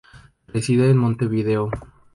[0.47, 1.69] Reside en Montevideo.